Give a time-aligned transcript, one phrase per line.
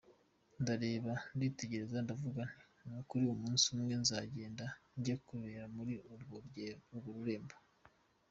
[0.61, 2.41] Ndareba, nditegereza, ndavuga
[2.75, 4.65] nti nukuri umunsi umwe nzagenda
[4.97, 6.35] njye kwibera muri urwo
[7.05, 7.55] rurembo.